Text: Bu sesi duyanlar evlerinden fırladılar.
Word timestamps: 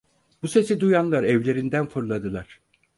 Bu 0.41 0.47
sesi 0.47 0.79
duyanlar 0.79 1.23
evlerinden 1.23 1.89
fırladılar. 1.89 2.59